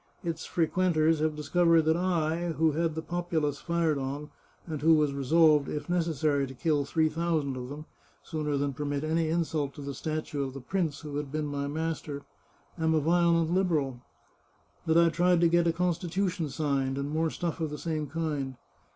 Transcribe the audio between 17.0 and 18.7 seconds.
more stuff of the same kind.